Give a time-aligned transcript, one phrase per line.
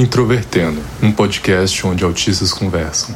[0.00, 3.14] Introvertendo, um podcast onde autistas conversam.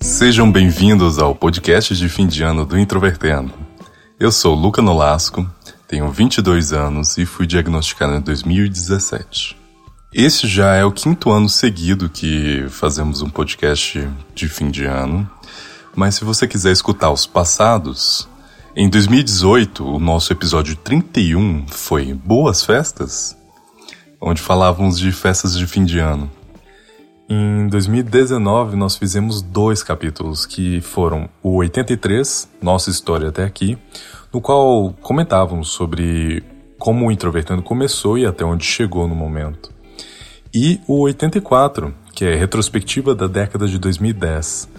[0.00, 3.54] Sejam bem-vindos ao podcast de fim de ano do Introvertendo.
[4.18, 5.48] Eu sou Luca Nolasco,
[5.86, 9.65] tenho 22 anos e fui diagnosticado em 2017.
[10.18, 15.30] Este já é o quinto ano seguido que fazemos um podcast de fim de ano,
[15.94, 18.26] mas se você quiser escutar os passados,
[18.74, 23.36] em 2018 o nosso episódio 31 foi Boas Festas,
[24.18, 26.30] onde falávamos de festas de fim de ano.
[27.28, 33.76] Em 2019 nós fizemos dois capítulos que foram o 83, Nossa História até aqui,
[34.32, 36.42] no qual comentávamos sobre
[36.78, 39.75] como o Introvertendo começou e até onde chegou no momento
[40.58, 44.70] e o 84, que é retrospectiva da década de 2010.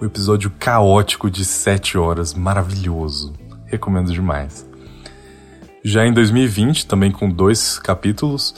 [0.00, 3.34] O episódio caótico de 7 horas, maravilhoso.
[3.66, 4.66] Recomendo demais.
[5.84, 8.54] Já em 2020, também com dois capítulos,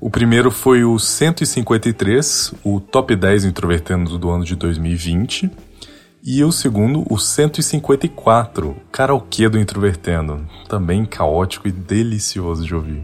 [0.00, 5.50] o primeiro foi o 153, o Top 10 Introvertendo do ano de 2020.
[6.22, 13.02] E o segundo, o 154, Karaokê do Introvertendo, também caótico e delicioso de ouvir.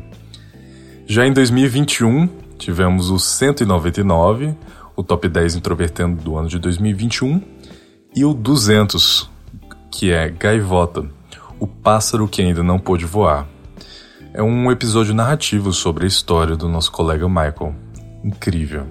[1.05, 4.55] Já em 2021, Tivemos o 199,
[4.97, 7.41] o top 10 introvertendo do ano de 2021,
[8.15, 9.31] e o 200,
[9.91, 11.07] que é Gaivota,
[11.61, 13.47] o pássaro que ainda não pôde voar.
[14.35, 17.75] É um episódio narrativo sobre a história do nosso colega Michael.
[18.23, 18.87] Incrível.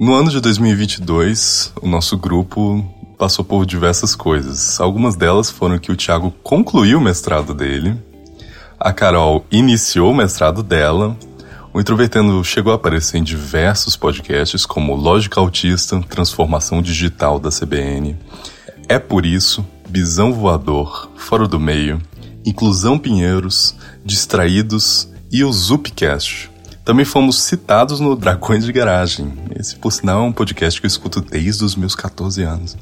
[0.00, 2.84] No ano de 2022, o nosso grupo
[3.18, 4.80] passou por diversas coisas.
[4.80, 7.96] Algumas delas foram que o Thiago concluiu o mestrado dele,
[8.80, 11.16] a Carol iniciou o mestrado dela
[11.78, 18.16] o Introvertendo chegou a aparecer em diversos podcasts, como Lógica Autista, Transformação Digital da CBN.
[18.88, 22.02] É por isso, Bisão Voador, Fora do Meio,
[22.44, 26.50] Inclusão Pinheiros, Distraídos e o Zupcast.
[26.84, 29.32] Também fomos citados no Dragões de Garagem.
[29.54, 32.76] Esse, por sinal, é um podcast que eu escuto desde os meus 14 anos.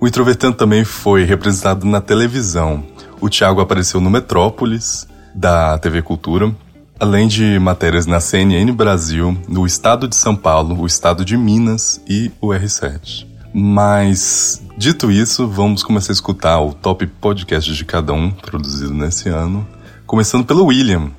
[0.00, 2.84] O Introvertendo também foi representado na televisão.
[3.20, 6.52] O Thiago apareceu no Metrópolis, da TV Cultura,
[7.02, 12.00] além de matérias na CNN Brasil, no estado de São Paulo, o estado de Minas
[12.08, 13.26] e o R7.
[13.52, 19.28] Mas, dito isso, vamos começar a escutar o top podcast de cada um, produzido nesse
[19.28, 19.66] ano,
[20.06, 21.10] começando pelo William.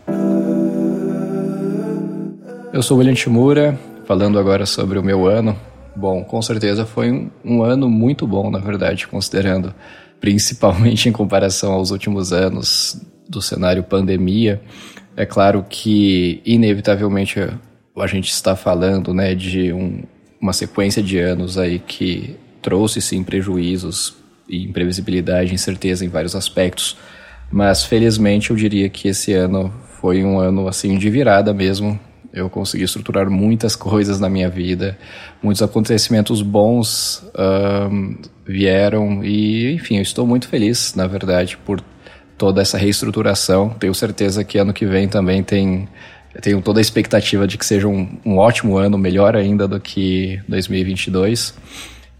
[2.71, 5.53] Eu sou William Timura, falando agora sobre o meu ano.
[5.93, 9.75] Bom, com certeza foi um, um ano muito bom, na verdade, considerando
[10.21, 14.61] principalmente em comparação aos últimos anos do cenário pandemia.
[15.15, 20.03] É claro que, inevitavelmente, a gente está falando né, de um,
[20.41, 24.15] uma sequência de anos aí que trouxe, sim, prejuízos
[24.49, 26.97] e imprevisibilidade, incerteza em vários aspectos.
[27.51, 31.99] Mas, felizmente, eu diria que esse ano foi um ano, assim, de virada mesmo.
[32.33, 34.97] Eu consegui estruturar muitas coisas na minha vida,
[35.43, 37.23] muitos acontecimentos bons
[37.91, 41.79] um, vieram e, enfim, eu estou muito feliz, na verdade, por
[42.37, 43.69] toda essa reestruturação.
[43.69, 45.87] Tenho certeza que ano que vem também tem.
[46.41, 50.41] Tenho toda a expectativa de que seja um, um ótimo ano, melhor ainda do que
[50.47, 51.53] 2022.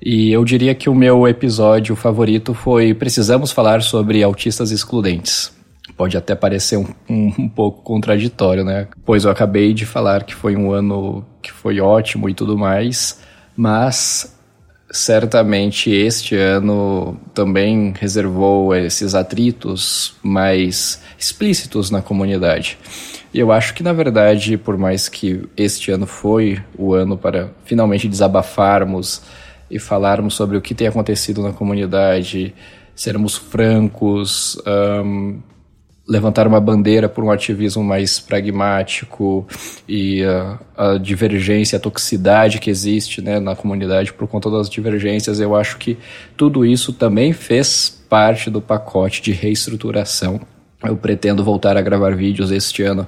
[0.06, 5.52] E eu diria que o meu episódio favorito foi Precisamos Falar sobre Autistas Excludentes.
[5.96, 8.88] Pode até parecer um, um, um, pouco contraditório, né?
[9.06, 13.19] Pois eu acabei de falar que foi um ano que foi ótimo e tudo mais,
[13.56, 14.32] mas
[14.93, 22.77] certamente este ano também reservou esses atritos mais explícitos na comunidade.
[23.33, 27.49] E eu acho que, na verdade, por mais que este ano foi o ano para
[27.65, 29.23] finalmente desabafarmos
[29.69, 32.53] e falarmos sobre o que tem acontecido na comunidade,
[32.93, 34.61] sermos francos,
[35.03, 35.39] um,
[36.08, 39.47] levantar uma bandeira por um ativismo mais pragmático
[39.88, 45.40] e uh, a divergência, a toxicidade que existe né, na comunidade por conta das divergências,
[45.40, 45.97] eu acho que
[46.35, 50.41] tudo isso também fez parte do pacote de reestruturação.
[50.84, 53.08] Eu pretendo voltar a gravar vídeos este ano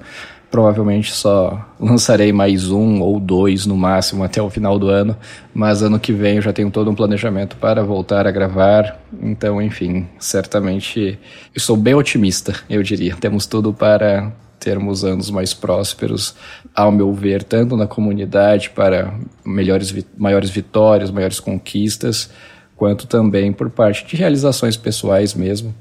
[0.49, 5.17] provavelmente só lançarei mais um ou dois no máximo até o final do ano,
[5.53, 8.99] mas ano que vem eu já tenho todo um planejamento para voltar a gravar.
[9.21, 11.19] Então, enfim, certamente
[11.53, 13.15] eu sou bem otimista, eu diria.
[13.15, 16.35] Temos tudo para termos anos mais prósperos,
[16.73, 19.13] ao meu ver, tanto na comunidade para
[19.45, 22.31] melhores, maiores vitórias, maiores conquistas,
[22.75, 25.73] quanto também por parte de realizações pessoais mesmo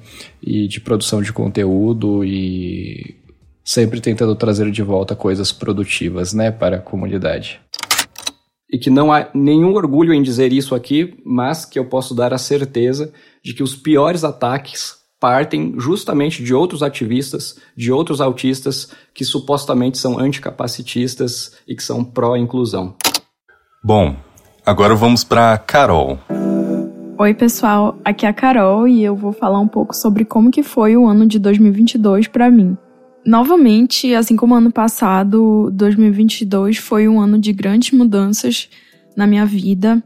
[0.42, 3.16] e de produção de conteúdo e
[3.64, 7.60] sempre tentando trazer de volta coisas produtivas, né, para a comunidade.
[8.70, 12.34] e que não há nenhum orgulho em dizer isso aqui, mas que eu posso dar
[12.34, 13.12] a certeza
[13.42, 19.96] de que os piores ataques partem justamente de outros ativistas, de outros autistas que supostamente
[19.96, 22.96] são anticapacitistas e que são pró-inclusão.
[23.82, 24.16] Bom,
[24.66, 26.18] agora vamos para Carol.
[27.16, 30.64] Oi, pessoal, aqui é a Carol e eu vou falar um pouco sobre como que
[30.64, 32.76] foi o ano de 2022 para mim.
[33.26, 38.68] Novamente, assim como ano passado, 2022 foi um ano de grandes mudanças
[39.16, 40.02] na minha vida.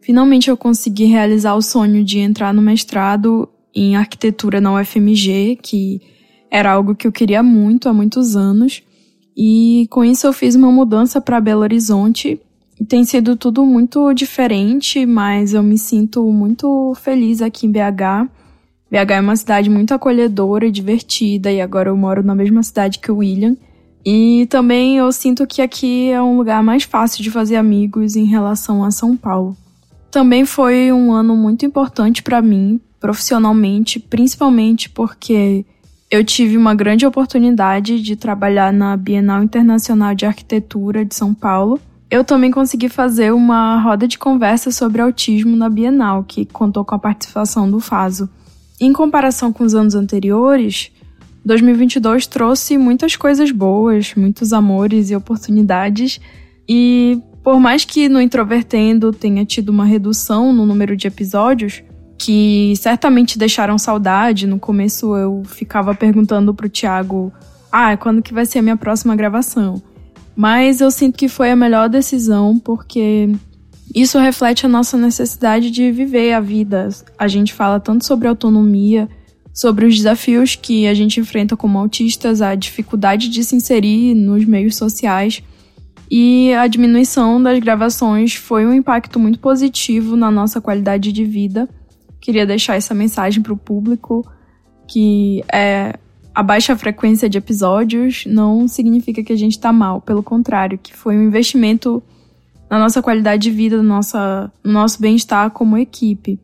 [0.00, 6.00] Finalmente eu consegui realizar o sonho de entrar no mestrado em arquitetura na UFMG, que
[6.50, 8.82] era algo que eu queria muito há muitos anos.
[9.36, 12.40] E com isso eu fiz uma mudança para Belo Horizonte
[12.84, 18.28] tem sido tudo muito diferente, mas eu me sinto muito feliz aqui em BH.
[18.90, 22.98] BH é uma cidade muito acolhedora e divertida, e agora eu moro na mesma cidade
[22.98, 23.56] que o William.
[24.04, 28.24] E também eu sinto que aqui é um lugar mais fácil de fazer amigos em
[28.24, 29.56] relação a São Paulo.
[30.10, 35.64] Também foi um ano muito importante para mim, profissionalmente, principalmente porque
[36.10, 41.80] eu tive uma grande oportunidade de trabalhar na Bienal Internacional de Arquitetura de São Paulo
[42.10, 46.94] eu também consegui fazer uma roda de conversa sobre autismo na Bienal, que contou com
[46.94, 48.28] a participação do Faso.
[48.80, 50.90] Em comparação com os anos anteriores,
[51.44, 56.20] 2022 trouxe muitas coisas boas, muitos amores e oportunidades,
[56.68, 61.82] e por mais que no Introvertendo tenha tido uma redução no número de episódios,
[62.18, 67.32] que certamente deixaram saudade, no começo eu ficava perguntando pro Thiago:
[67.70, 69.80] "Ah, quando que vai ser a minha próxima gravação?"
[70.34, 73.30] Mas eu sinto que foi a melhor decisão porque
[73.94, 76.88] isso reflete a nossa necessidade de viver a vida.
[77.18, 79.08] A gente fala tanto sobre autonomia,
[79.52, 84.44] sobre os desafios que a gente enfrenta como autistas, a dificuldade de se inserir nos
[84.44, 85.42] meios sociais.
[86.10, 91.68] E a diminuição das gravações foi um impacto muito positivo na nossa qualidade de vida.
[92.20, 94.24] Queria deixar essa mensagem para o público
[94.86, 95.98] que é
[96.34, 100.94] a baixa frequência de episódios não significa que a gente está mal, pelo contrário, que
[100.94, 102.02] foi um investimento
[102.68, 106.40] na nossa qualidade de vida, no, nossa, no nosso bem-estar como equipe.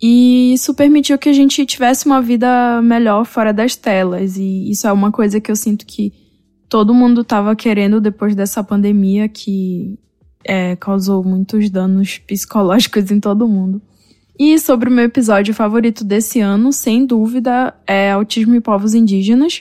[0.00, 4.36] E isso permitiu que a gente tivesse uma vida melhor fora das telas.
[4.36, 6.12] E isso é uma coisa que eu sinto que
[6.68, 9.96] todo mundo estava querendo depois dessa pandemia que
[10.44, 13.80] é, causou muitos danos psicológicos em todo mundo.
[14.38, 19.60] E sobre o meu episódio favorito desse ano, sem dúvida, é Autismo e Povos Indígenas.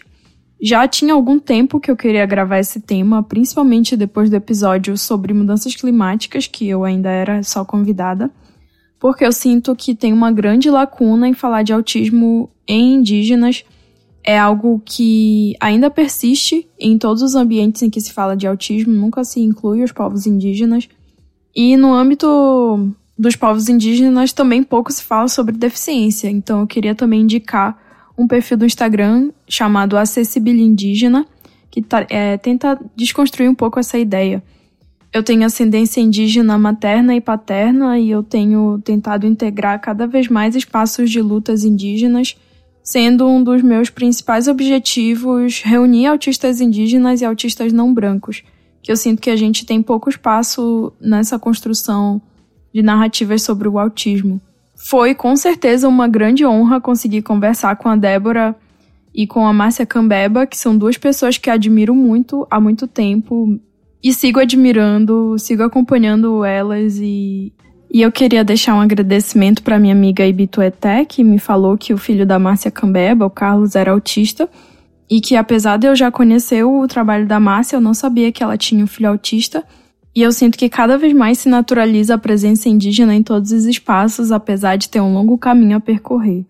[0.63, 5.34] Já tinha algum tempo que eu queria gravar esse tema, principalmente depois do episódio sobre
[5.34, 8.30] mudanças climáticas, que eu ainda era só convidada,
[9.00, 13.66] porque eu sinto que tem uma grande lacuna em falar de autismo em indígenas.
[14.24, 18.94] É algo que ainda persiste em todos os ambientes em que se fala de autismo,
[18.94, 20.88] nunca se inclui os povos indígenas.
[21.56, 26.94] E no âmbito dos povos indígenas também pouco se fala sobre deficiência, então eu queria
[26.94, 31.25] também indicar um perfil do Instagram chamado Acessibilidade Indígena,
[31.69, 34.44] que tá, é, tenta desconstruir um pouco essa ideia.
[35.13, 40.56] Eu tenho ascendência indígena materna e paterna e eu tenho tentado integrar cada vez mais
[40.56, 42.38] espaços de lutas indígenas,
[42.84, 48.44] sendo um dos meus principais objetivos reunir autistas indígenas e autistas não brancos,
[48.82, 52.22] que eu sinto que a gente tem pouco espaço nessa construção
[52.74, 54.41] de narrativas sobre o autismo.
[54.89, 58.55] Foi com certeza uma grande honra conseguir conversar com a Débora
[59.13, 63.59] e com a Márcia Cambeba, que são duas pessoas que admiro muito há muito tempo
[64.03, 67.53] e sigo admirando, sigo acompanhando elas e,
[67.93, 71.97] e eu queria deixar um agradecimento para minha amiga Ibitueté, que me falou que o
[71.97, 74.50] filho da Márcia Cambeba, o Carlos, era autista
[75.09, 78.41] e que apesar de eu já conhecer o trabalho da Márcia, eu não sabia que
[78.41, 79.63] ela tinha um filho autista.
[80.13, 83.65] E eu sinto que cada vez mais se naturaliza a presença indígena em todos os
[83.65, 86.46] espaços, apesar de ter um longo caminho a percorrer.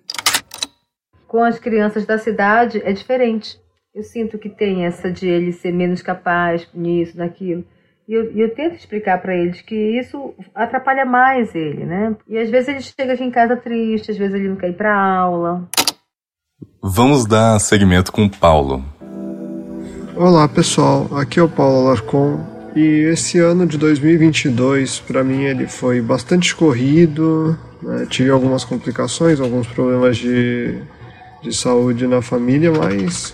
[1.28, 3.60] Com as crianças da cidade é diferente.
[3.94, 7.64] Eu sinto que tem essa de ele ser menos capaz nisso, naquilo.
[8.08, 12.16] E eu, eu tento explicar para eles que isso atrapalha mais ele, né?
[12.28, 14.76] E às vezes ele chega aqui em casa triste, às vezes ele não quer ir
[14.76, 15.70] para aula.
[16.82, 18.84] Vamos dar seguimento com o Paulo.
[20.16, 25.68] Olá pessoal, aqui é o Paulo Alarcon e esse ano de 2022, para mim, ele
[25.68, 27.58] foi bastante corrido.
[27.82, 28.08] Né?
[28.10, 30.76] Tive algumas complicações, alguns problemas de,
[31.42, 33.34] de saúde na família, mas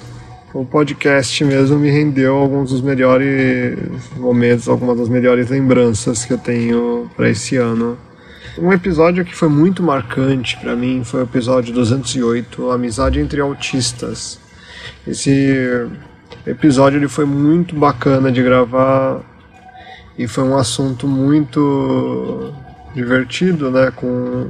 [0.54, 3.78] o podcast mesmo me rendeu alguns dos melhores
[4.16, 7.98] momentos, algumas das melhores lembranças que eu tenho para esse ano.
[8.58, 14.40] Um episódio que foi muito marcante para mim foi o episódio 208, Amizade entre Autistas.
[15.06, 15.88] Esse
[16.48, 19.22] episódio ele foi muito bacana de gravar
[20.18, 22.54] e foi um assunto muito
[22.96, 24.50] divertido, né, com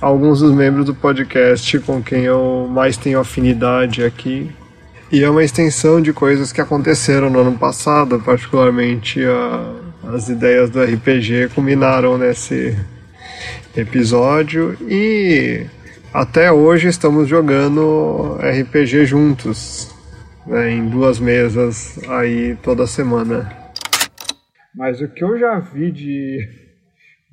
[0.00, 4.50] alguns dos membros do podcast com quem eu mais tenho afinidade aqui.
[5.10, 10.70] E é uma extensão de coisas que aconteceram no ano passado, particularmente a, as ideias
[10.70, 12.74] do RPG culminaram nesse
[13.76, 15.66] episódio e
[16.12, 19.91] até hoje estamos jogando RPG juntos,
[20.46, 23.50] em duas mesas aí toda semana.
[24.74, 26.48] Mas o que eu já vi de,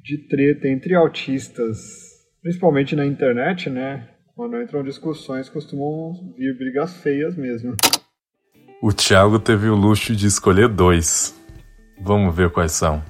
[0.04, 2.10] de treta entre autistas
[2.42, 4.08] principalmente na internet, né?
[4.36, 7.76] Quando entram discussões, costumam vir brigas feias mesmo.
[8.82, 11.36] O Thiago teve o luxo de escolher dois.
[12.02, 13.04] Vamos ver quais são.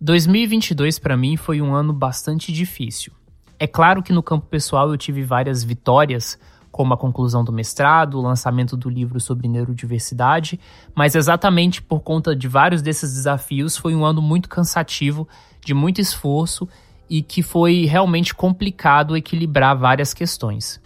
[0.00, 3.12] 2022 para mim foi um ano bastante difícil.
[3.58, 6.38] É claro que no campo pessoal eu tive várias vitórias,
[6.70, 10.60] como a conclusão do mestrado, o lançamento do livro sobre neurodiversidade,
[10.94, 15.28] mas exatamente por conta de vários desses desafios foi um ano muito cansativo,
[15.64, 16.68] de muito esforço
[17.08, 20.80] e que foi realmente complicado equilibrar várias questões.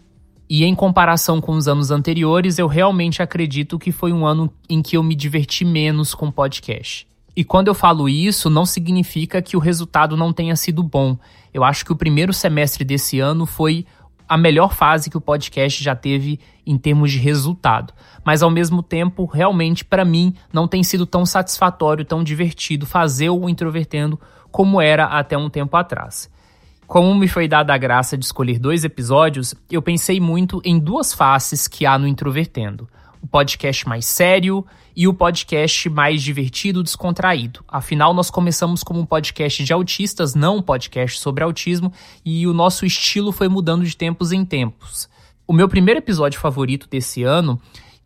[0.48, 4.82] E em comparação com os anos anteriores, eu realmente acredito que foi um ano em
[4.82, 7.06] que eu me diverti menos com podcast.
[7.34, 11.16] E quando eu falo isso, não significa que o resultado não tenha sido bom.
[11.54, 13.86] Eu acho que o primeiro semestre desse ano foi
[14.32, 17.92] a melhor fase que o podcast já teve em termos de resultado.
[18.24, 23.28] Mas ao mesmo tempo, realmente para mim não tem sido tão satisfatório, tão divertido fazer
[23.28, 24.18] o Introvertendo
[24.50, 26.30] como era até um tempo atrás.
[26.86, 31.12] Como me foi dada a graça de escolher dois episódios, eu pensei muito em duas
[31.12, 32.88] faces que há no Introvertendo:
[33.23, 37.64] o podcast mais sério e o podcast mais divertido, descontraído.
[37.69, 41.93] Afinal, nós começamos como um podcast de autistas, não um podcast sobre autismo,
[42.25, 45.09] e o nosso estilo foi mudando de tempos em tempos.
[45.47, 47.61] O meu primeiro episódio favorito desse ano,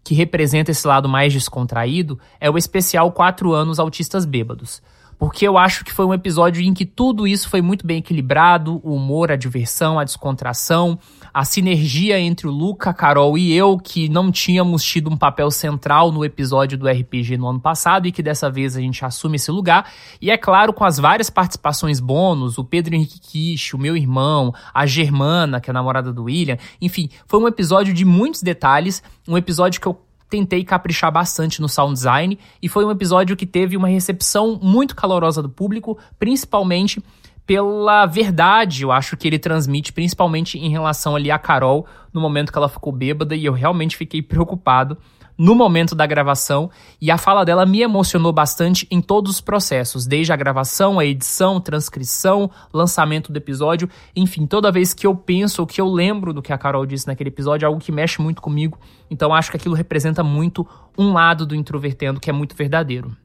[0.04, 4.82] que representa esse lado mais descontraído, é o especial 4 anos autistas bêbados
[5.18, 8.80] porque eu acho que foi um episódio em que tudo isso foi muito bem equilibrado,
[8.84, 10.98] o humor, a diversão, a descontração,
[11.32, 15.50] a sinergia entre o Luca, a Carol e eu, que não tínhamos tido um papel
[15.50, 19.36] central no episódio do RPG no ano passado e que dessa vez a gente assume
[19.36, 19.90] esse lugar.
[20.20, 24.54] E é claro, com as várias participações bônus, o Pedro Henrique Kish, o meu irmão,
[24.72, 29.02] a Germana, que é a namorada do William, enfim, foi um episódio de muitos detalhes,
[29.26, 30.05] um episódio que eu
[30.36, 34.94] tentei caprichar bastante no sound design e foi um episódio que teve uma recepção muito
[34.94, 37.02] calorosa do público, principalmente
[37.46, 42.50] pela verdade, eu acho que ele transmite, principalmente em relação ali a Carol, no momento
[42.52, 44.98] que ela ficou bêbada e eu realmente fiquei preocupado
[45.38, 50.06] no momento da gravação e a fala dela me emocionou bastante em todos os processos,
[50.06, 55.62] desde a gravação, a edição, transcrição, lançamento do episódio, enfim, toda vez que eu penso
[55.62, 58.20] ou que eu lembro do que a Carol disse naquele episódio, é algo que mexe
[58.20, 58.78] muito comigo.
[59.10, 60.66] Então acho que aquilo representa muito
[60.96, 63.16] um lado do introvertendo que é muito verdadeiro.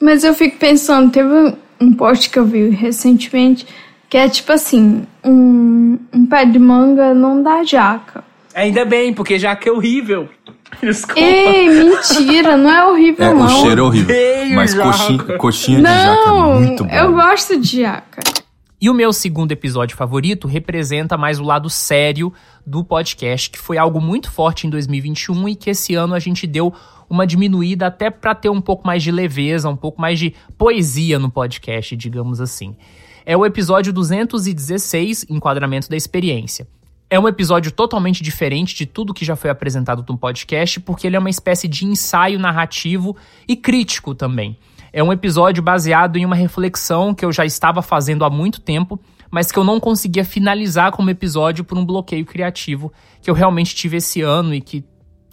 [0.00, 3.66] Mas eu fico pensando, teve um post que eu vi recentemente
[4.10, 8.24] que é tipo assim, um, um pé de manga não dá jaca.
[8.52, 10.28] Ainda bem, porque jaca é horrível.
[10.82, 11.20] Desculpa.
[11.20, 13.44] Ei, mentira, não é horrível é, não.
[13.44, 14.14] O cheiro é horrível.
[14.14, 16.90] Ei, mas coxinha, coxinha de jaca é muito bom.
[16.90, 18.22] eu gosto de jaca.
[18.80, 22.32] E o meu segundo episódio favorito representa mais o lado sério
[22.66, 26.46] do podcast, que foi algo muito forte em 2021 e que esse ano a gente
[26.46, 26.72] deu
[27.08, 31.18] uma diminuída até para ter um pouco mais de leveza, um pouco mais de poesia
[31.18, 32.74] no podcast, digamos assim.
[33.26, 36.66] É o episódio 216, Enquadramento da Experiência.
[37.12, 41.16] É um episódio totalmente diferente de tudo que já foi apresentado no podcast, porque ele
[41.16, 43.16] é uma espécie de ensaio narrativo
[43.48, 44.56] e crítico também.
[44.92, 48.96] É um episódio baseado em uma reflexão que eu já estava fazendo há muito tempo,
[49.28, 53.74] mas que eu não conseguia finalizar como episódio por um bloqueio criativo que eu realmente
[53.74, 54.84] tive esse ano e que,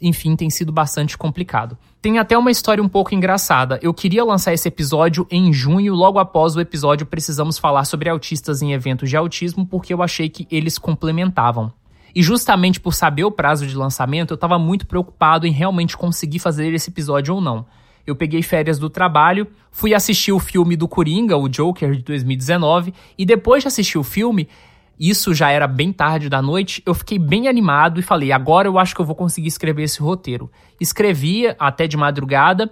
[0.02, 1.78] enfim, tem sido bastante complicado.
[2.02, 3.80] Tem até uma história um pouco engraçada.
[3.82, 8.62] Eu queria lançar esse episódio em junho, logo após o episódio Precisamos Falar sobre Autistas
[8.62, 11.72] em Eventos de Autismo, porque eu achei que eles complementavam.
[12.16, 16.40] E justamente por saber o prazo de lançamento, eu estava muito preocupado em realmente conseguir
[16.40, 17.66] fazer esse episódio ou não.
[18.08, 22.94] Eu peguei férias do trabalho, fui assistir o filme do Coringa, o Joker de 2019,
[23.18, 24.48] e depois de assistir o filme,
[25.00, 28.80] isso já era bem tarde da noite, eu fiquei bem animado e falei: agora eu
[28.80, 30.50] acho que eu vou conseguir escrever esse roteiro.
[30.80, 32.72] Escrevi até de madrugada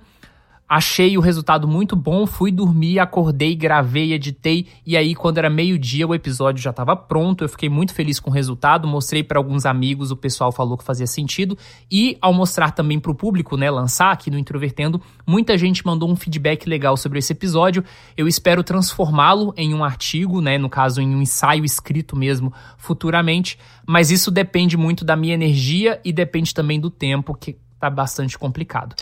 [0.68, 6.08] Achei o resultado muito bom, fui dormir, acordei, gravei, editei e aí quando era meio-dia
[6.08, 7.44] o episódio já estava pronto.
[7.44, 10.84] Eu fiquei muito feliz com o resultado, mostrei para alguns amigos, o pessoal falou que
[10.84, 11.56] fazia sentido
[11.92, 16.10] e ao mostrar também para o público, né, lançar aqui no Introvertendo, muita gente mandou
[16.10, 17.84] um feedback legal sobre esse episódio.
[18.18, 23.60] Eu espero transformá-lo em um artigo, né, no caso em um ensaio escrito mesmo futuramente,
[23.86, 28.36] mas isso depende muito da minha energia e depende também do tempo que tá bastante
[28.36, 28.96] complicado.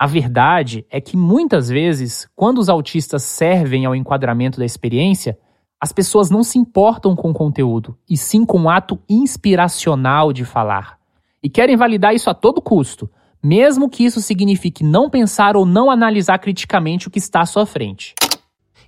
[0.00, 5.38] A verdade é que muitas vezes, quando os autistas servem ao enquadramento da experiência,
[5.78, 10.42] as pessoas não se importam com o conteúdo, e sim com o ato inspiracional de
[10.42, 10.96] falar.
[11.42, 13.10] E querem validar isso a todo custo,
[13.42, 17.66] mesmo que isso signifique não pensar ou não analisar criticamente o que está à sua
[17.66, 18.14] frente.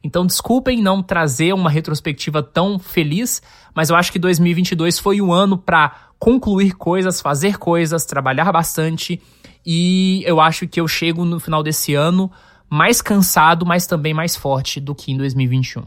[0.03, 3.43] Então, desculpem não trazer uma retrospectiva tão feliz,
[3.75, 9.21] mas eu acho que 2022 foi o ano para concluir coisas, fazer coisas, trabalhar bastante
[9.65, 12.31] e eu acho que eu chego no final desse ano
[12.69, 15.85] mais cansado, mas também mais forte do que em 2021.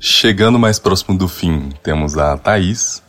[0.00, 3.02] Chegando mais próximo do fim, temos a Thaís.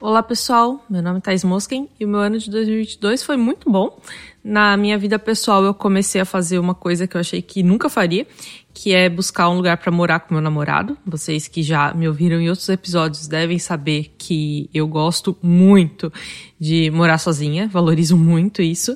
[0.00, 3.70] Olá pessoal, meu nome é Thaís Mosken e o meu ano de 2022 foi muito
[3.70, 3.98] bom.
[4.44, 7.88] Na minha vida pessoal, eu comecei a fazer uma coisa que eu achei que nunca
[7.88, 8.26] faria,
[8.74, 10.98] que é buscar um lugar para morar com meu namorado.
[11.06, 16.12] Vocês que já me ouviram em outros episódios devem saber que eu gosto muito
[16.60, 18.94] de morar sozinha, valorizo muito isso.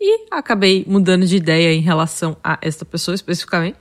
[0.00, 3.76] E acabei mudando de ideia em relação a esta pessoa especificamente.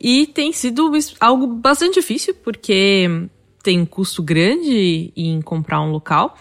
[0.00, 0.90] E tem sido
[1.20, 3.08] algo bastante difícil, porque
[3.62, 6.36] tem um custo grande em comprar um local,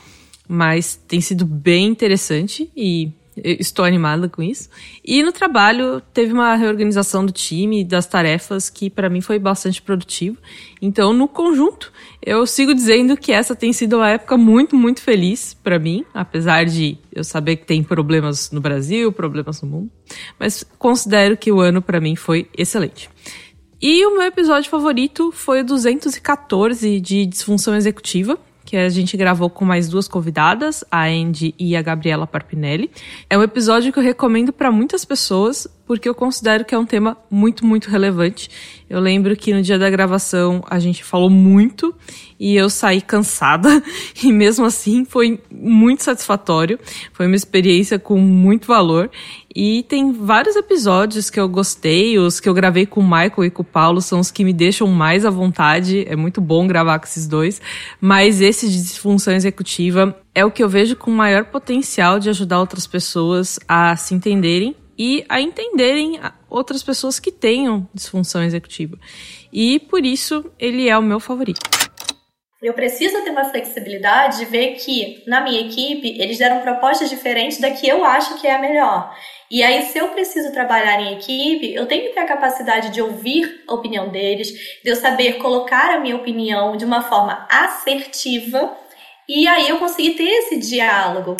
[0.47, 3.11] mas tem sido bem interessante e
[3.43, 4.69] estou animada com isso.
[5.03, 9.81] E no trabalho teve uma reorganização do time, das tarefas, que para mim foi bastante
[9.81, 10.37] produtivo.
[10.81, 11.91] Então, no conjunto,
[12.21, 16.65] eu sigo dizendo que essa tem sido uma época muito, muito feliz para mim, apesar
[16.65, 19.91] de eu saber que tem problemas no Brasil, problemas no mundo,
[20.39, 23.09] mas considero que o ano para mim foi excelente.
[23.81, 28.37] E o meu episódio favorito foi o 214 de disfunção executiva,
[28.69, 32.91] que a gente gravou com mais duas convidadas, a Andy e a Gabriela Parpinelli.
[33.27, 36.85] É um episódio que eu recomendo para muitas pessoas, porque eu considero que é um
[36.85, 38.47] tema muito, muito relevante.
[38.87, 41.95] Eu lembro que no dia da gravação a gente falou muito
[42.39, 43.81] e eu saí cansada,
[44.23, 46.79] e mesmo assim foi muito satisfatório.
[47.11, 49.09] Foi uma experiência com muito valor.
[49.55, 53.49] E tem vários episódios que eu gostei, os que eu gravei com o Michael e
[53.49, 56.05] com o Paulo são os que me deixam mais à vontade.
[56.07, 57.59] É muito bom gravar com esses dois.
[57.99, 62.59] Mas esse de disfunção executiva é o que eu vejo com maior potencial de ajudar
[62.59, 68.99] outras pessoas a se entenderem e a entenderem outras pessoas que tenham disfunção executiva.
[69.51, 71.61] E por isso ele é o meu favorito.
[72.61, 77.57] Eu preciso ter uma flexibilidade de ver que na minha equipe eles deram propostas diferentes
[77.57, 79.15] da que eu acho que é a melhor.
[79.49, 83.01] E aí, se eu preciso trabalhar em equipe, eu tenho que ter a capacidade de
[83.01, 84.51] ouvir a opinião deles,
[84.83, 88.77] de eu saber colocar a minha opinião de uma forma assertiva,
[89.27, 91.35] e aí eu conseguir ter esse diálogo.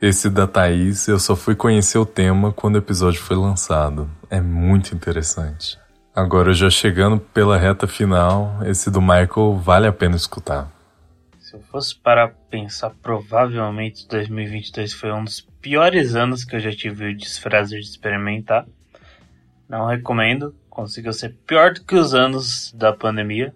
[0.00, 4.10] Esse da Thaís, eu só fui conhecer o tema quando o episódio foi lançado.
[4.28, 5.78] É muito interessante.
[6.14, 10.70] Agora, já chegando pela reta final, esse do Michael vale a pena escutar.
[11.38, 16.72] Se eu fosse para pensar, provavelmente 2022 foi um dos piores anos que eu já
[16.72, 18.66] tive o desprazer de experimentar.
[19.66, 23.54] Não recomendo, conseguiu ser pior do que os anos da pandemia.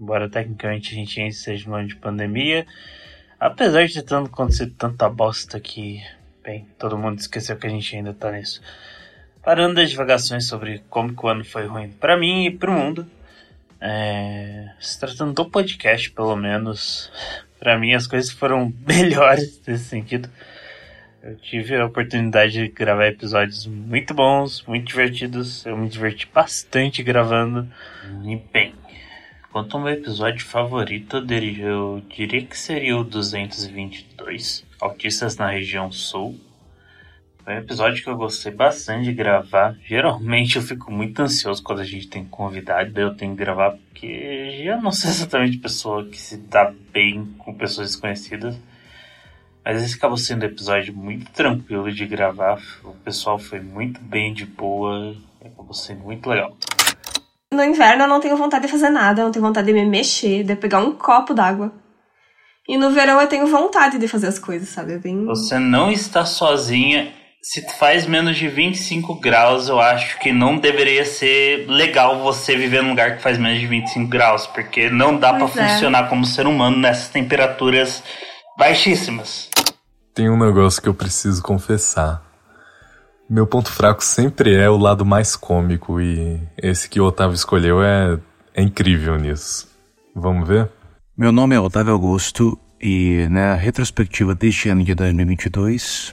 [0.00, 2.64] Embora tecnicamente a gente seja no ano de pandemia,
[3.40, 6.02] Apesar de tanto acontecer tanta bosta que,
[6.44, 8.60] bem, todo mundo esqueceu que a gente ainda tá nisso.
[9.42, 13.06] Parando as divagações sobre como que o ano foi ruim para mim e pro mundo.
[13.80, 17.10] É, se tratando do podcast, pelo menos,
[17.58, 20.28] para mim as coisas foram melhores nesse sentido.
[21.22, 25.64] Eu tive a oportunidade de gravar episódios muito bons, muito divertidos.
[25.64, 27.66] Eu me diverti bastante gravando.
[28.24, 28.74] E bem,
[29.52, 36.38] Quanto ao meu episódio favorito, eu diria que seria o 222, Autistas na Região Sul.
[37.42, 39.76] Foi um episódio que eu gostei bastante de gravar.
[39.84, 43.72] Geralmente eu fico muito ansioso quando a gente tem convidado, daí eu tenho que gravar,
[43.72, 48.56] porque já não sou exatamente pessoa que se dá bem com pessoas desconhecidas.
[49.64, 52.62] Mas esse acabou sendo um episódio muito tranquilo de gravar.
[52.84, 55.16] O pessoal foi muito bem de boa.
[55.44, 56.56] Acabou sendo muito legal.
[57.52, 59.84] No inverno eu não tenho vontade de fazer nada, eu não tenho vontade de me
[59.84, 61.72] mexer, de pegar um copo d'água.
[62.68, 64.92] E no verão eu tenho vontade de fazer as coisas, sabe?
[64.92, 65.24] É bem...
[65.24, 67.12] Você não está sozinha.
[67.42, 72.84] Se faz menos de 25 graus, eu acho que não deveria ser legal você viver
[72.84, 75.48] num lugar que faz menos de 25 graus, porque não dá para é.
[75.48, 78.04] funcionar como ser humano nessas temperaturas
[78.56, 79.48] baixíssimas.
[80.14, 82.29] Tem um negócio que eu preciso confessar.
[83.30, 87.80] Meu ponto fraco sempre é o lado mais cômico e esse que o Otávio escolheu
[87.80, 88.18] é,
[88.52, 89.68] é incrível nisso.
[90.12, 90.68] Vamos ver?
[91.16, 96.12] Meu nome é Otávio Augusto e na retrospectiva deste ano de 2022,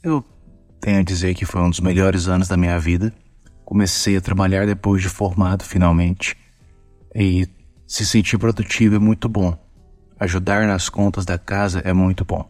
[0.00, 0.24] eu
[0.80, 3.12] tenho a dizer que foi um dos melhores anos da minha vida.
[3.64, 6.36] Comecei a trabalhar depois de formado finalmente
[7.12, 7.48] e
[7.84, 9.58] se sentir produtivo é muito bom.
[10.20, 12.48] Ajudar nas contas da casa é muito bom.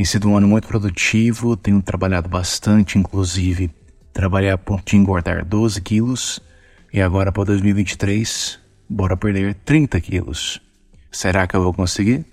[0.00, 3.70] Tem sido um ano muito produtivo, tenho trabalhado bastante, inclusive
[4.14, 6.40] trabalhar a ponto de engordar 12 quilos
[6.90, 8.58] e agora para 2023,
[8.88, 10.58] bora perder 30 quilos.
[11.12, 12.24] Será que eu vou conseguir?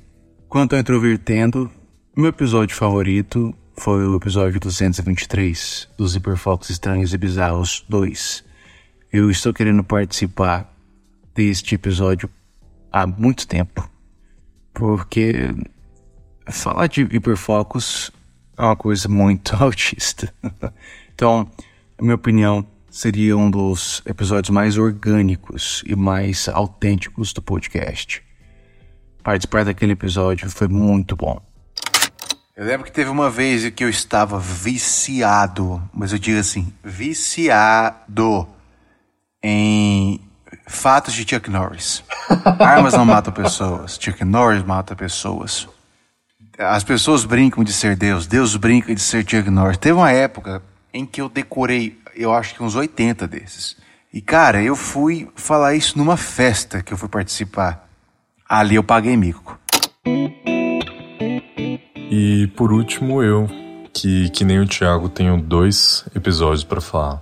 [0.47, 1.69] Quanto ao Introvertendo,
[2.15, 8.45] meu episódio favorito foi o episódio 223 dos Hiperfocos Estranhos e Bizarros 2.
[9.11, 10.73] Eu estou querendo participar
[11.35, 12.29] deste episódio
[12.89, 13.91] há muito tempo,
[14.73, 15.53] porque
[16.51, 18.11] falar de hiperfocos
[18.57, 20.33] é uma coisa muito autista.
[21.13, 21.49] então,
[21.97, 28.23] na minha opinião, seria um dos episódios mais orgânicos e mais autênticos do podcast.
[29.21, 31.39] Participar daquele episódio foi muito bom.
[32.55, 38.47] Eu lembro que teve uma vez que eu estava viciado, mas eu digo assim, viciado
[39.43, 40.19] em
[40.65, 42.03] fatos de Chuck Norris.
[42.59, 45.67] Armas não matam pessoas, Chuck Norris mata pessoas.
[46.59, 49.77] As pessoas brincam de ser Deus, Deus brinca de ser Chuck Norris.
[49.77, 53.77] Teve uma época em que eu decorei, eu acho que uns 80 desses.
[54.11, 57.87] E cara, eu fui falar isso numa festa que eu fui participar.
[58.49, 59.59] Ali eu paguei mico.
[62.09, 63.47] E por último, eu,
[63.93, 67.21] que, que nem o Thiago, tenho dois episódios para falar.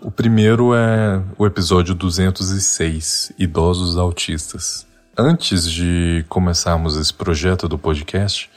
[0.00, 4.86] O primeiro é o episódio 206, Idosos Autistas.
[5.16, 8.48] Antes de começarmos esse projeto do podcast,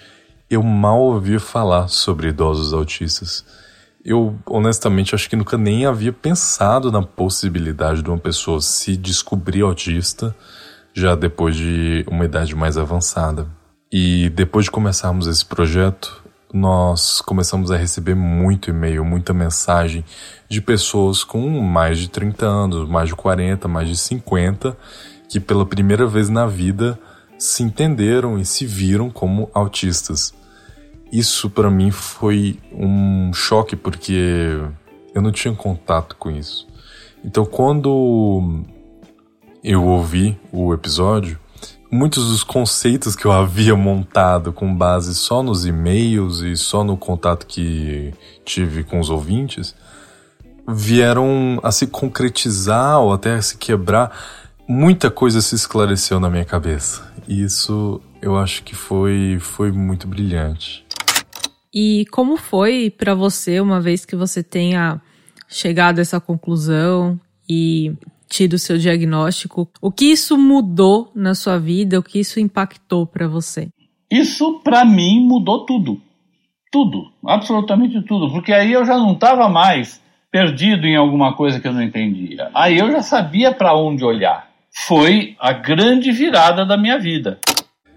[0.51, 3.45] eu mal ouvia falar sobre idosos autistas.
[4.03, 9.61] Eu, honestamente, acho que nunca nem havia pensado na possibilidade de uma pessoa se descobrir
[9.61, 10.35] autista
[10.93, 13.47] já depois de uma idade mais avançada.
[13.89, 16.21] E depois de começarmos esse projeto,
[16.53, 20.03] nós começamos a receber muito e-mail, muita mensagem
[20.49, 24.77] de pessoas com mais de 30 anos, mais de 40, mais de 50,
[25.29, 26.99] que pela primeira vez na vida
[27.39, 30.40] se entenderam e se viram como autistas.
[31.11, 34.57] Isso para mim foi um choque porque
[35.13, 36.67] eu não tinha contato com isso.
[37.23, 38.63] Então quando
[39.63, 41.37] eu ouvi o episódio,
[41.91, 46.95] muitos dos conceitos que eu havia montado com base só nos e-mails e só no
[46.95, 48.13] contato que
[48.45, 49.75] tive com os ouvintes
[50.67, 54.11] vieram a se concretizar ou até a se quebrar.
[54.67, 57.11] Muita coisa se esclareceu na minha cabeça.
[57.27, 60.80] E isso eu acho que foi, foi muito brilhante.
[61.73, 65.01] E como foi para você, uma vez que você tenha
[65.47, 67.93] chegado a essa conclusão e
[68.29, 73.27] tido seu diagnóstico, o que isso mudou na sua vida, o que isso impactou para
[73.27, 73.69] você?
[74.09, 76.01] Isso para mim mudou tudo.
[76.71, 81.67] Tudo, absolutamente tudo, porque aí eu já não estava mais perdido em alguma coisa que
[81.67, 82.49] eu não entendia.
[82.53, 84.49] Aí eu já sabia para onde olhar.
[84.87, 87.39] Foi a grande virada da minha vida.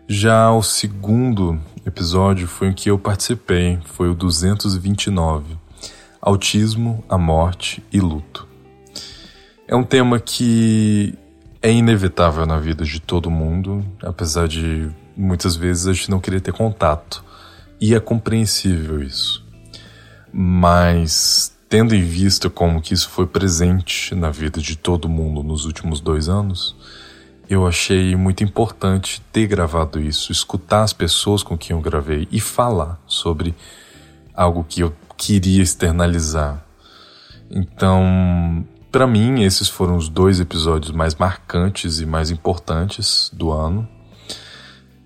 [0.09, 5.57] Já o segundo episódio foi o que eu participei, foi o 229.
[6.21, 8.49] Autismo, a morte e luto.
[9.69, 11.15] É um tema que
[11.61, 16.41] é inevitável na vida de todo mundo, apesar de muitas vezes a gente não querer
[16.41, 17.25] ter contato.
[17.81, 19.45] E é compreensível isso.
[20.33, 25.65] Mas, tendo em vista como que isso foi presente na vida de todo mundo nos
[25.65, 26.75] últimos dois anos,
[27.49, 32.41] eu achei muito importante ter gravado isso, escutar as pessoas com quem eu gravei e
[32.41, 33.55] falar sobre
[34.35, 36.65] algo que eu queria externalizar.
[37.51, 43.89] Então, para mim, esses foram os dois episódios mais marcantes e mais importantes do ano.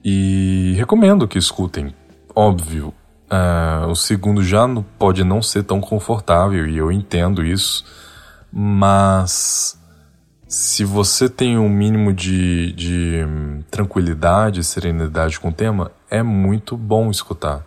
[0.04, 1.94] E recomendo que escutem.
[2.34, 2.94] Óbvio,
[3.30, 7.84] uh, o segundo já não, pode não ser tão confortável e eu entendo isso,
[8.52, 9.77] mas
[10.48, 16.22] se você tem um mínimo de, de hum, tranquilidade e serenidade com o tema, é
[16.22, 17.66] muito bom escutar.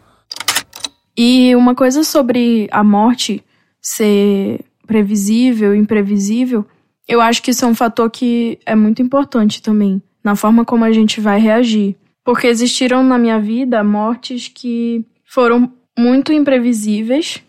[1.15, 3.44] E uma coisa sobre a morte
[3.80, 6.65] ser previsível, imprevisível,
[7.08, 10.84] eu acho que isso é um fator que é muito importante também na forma como
[10.84, 11.96] a gente vai reagir.
[12.24, 17.44] Porque existiram na minha vida mortes que foram muito imprevisíveis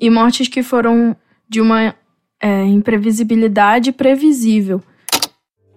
[0.00, 1.16] e mortes que foram
[1.48, 1.94] de uma
[2.40, 4.82] é, imprevisibilidade previsível.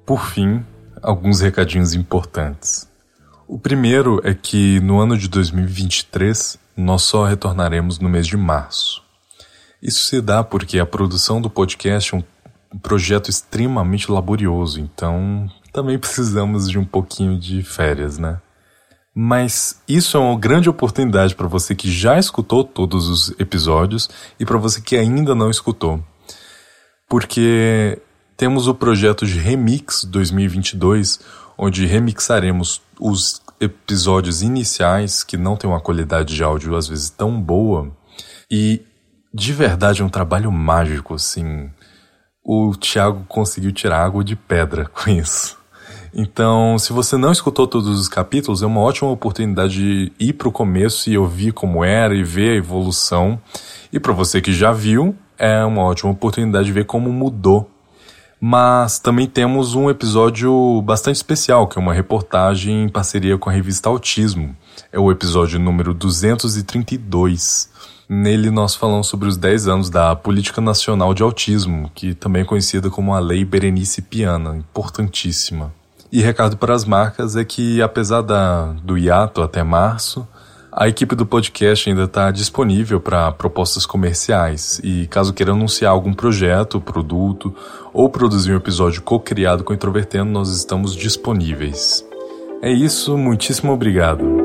[0.06, 0.64] Por fim,
[1.02, 2.90] alguns recadinhos importantes.
[3.48, 9.02] O primeiro é que no ano de 2023 nós só retornaremos no mês de março.
[9.82, 15.98] Isso se dá porque a produção do podcast é um projeto extremamente laborioso, então também
[16.00, 18.40] precisamos de um pouquinho de férias, né?
[19.14, 24.46] Mas isso é uma grande oportunidade para você que já escutou todos os episódios e
[24.46, 26.02] para você que ainda não escutou.
[27.12, 28.02] Porque
[28.38, 31.20] temos o projeto de Remix 2022,
[31.58, 37.38] onde remixaremos os episódios iniciais que não tem uma qualidade de áudio às vezes tão
[37.38, 37.92] boa
[38.50, 38.82] e
[39.34, 41.70] de verdade é um trabalho mágico, assim.
[42.42, 45.58] O Thiago conseguiu tirar água de pedra com isso.
[46.14, 50.48] Então, se você não escutou todos os capítulos, é uma ótima oportunidade de ir para
[50.48, 53.38] o começo e ouvir como era e ver a evolução.
[53.92, 57.68] E para você que já viu, é uma ótima oportunidade de ver como mudou.
[58.40, 63.54] Mas também temos um episódio bastante especial, que é uma reportagem em parceria com a
[63.54, 64.56] revista Autismo.
[64.92, 67.70] É o episódio número 232.
[68.08, 72.46] Nele nós falamos sobre os 10 anos da Política Nacional de Autismo, que também é
[72.46, 75.74] conhecida como a Lei Berenice Piana, importantíssima.
[76.12, 80.28] E recado para as marcas é que, apesar da, do hiato até março,
[80.72, 86.14] a equipe do podcast ainda está disponível para propostas comerciais e caso queira anunciar algum
[86.14, 87.54] projeto, produto
[87.94, 92.06] ou produzir um episódio co-criado com Introvertendo, nós estamos disponíveis.
[92.62, 94.41] É isso, muitíssimo obrigado.